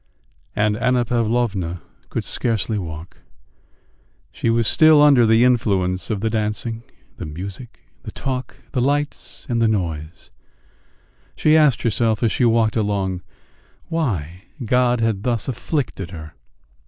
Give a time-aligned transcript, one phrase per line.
[0.55, 3.17] And Anna Pavlovna could scarcely walk....
[4.31, 6.81] She was still under the influence of the dancing,
[7.17, 10.31] the music, the talk, the lights, and the noise;
[11.35, 13.21] she asked herself as she walked along
[13.89, 16.33] why God had thus afflicted her.